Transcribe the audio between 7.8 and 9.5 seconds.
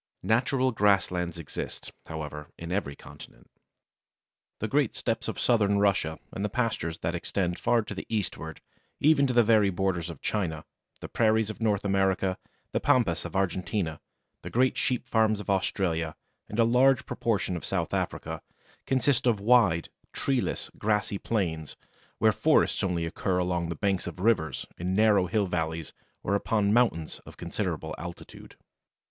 to the eastward even to the